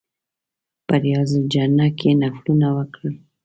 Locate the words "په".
0.87-0.95